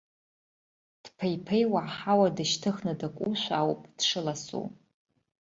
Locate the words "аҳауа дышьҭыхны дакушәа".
1.87-3.53